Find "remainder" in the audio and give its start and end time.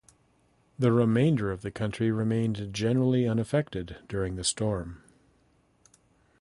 0.91-1.51